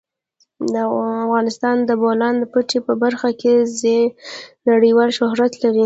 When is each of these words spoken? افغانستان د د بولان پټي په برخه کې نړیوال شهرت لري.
افغانستان 1.25 1.75
د 1.83 1.83
د 1.89 1.91
بولان 2.01 2.35
پټي 2.51 2.79
په 2.87 2.93
برخه 3.03 3.29
کې 3.41 3.53
نړیوال 4.69 5.09
شهرت 5.17 5.53
لري. 5.63 5.79